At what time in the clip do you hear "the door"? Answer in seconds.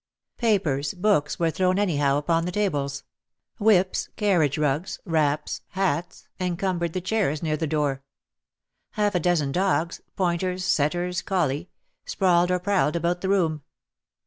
7.55-8.01